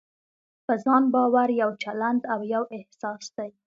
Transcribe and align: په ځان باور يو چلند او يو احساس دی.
په 0.65 0.73
ځان 0.83 1.03
باور 1.13 1.49
يو 1.61 1.69
چلند 1.83 2.21
او 2.33 2.39
يو 2.53 2.63
احساس 2.77 3.23
دی. 3.37 3.49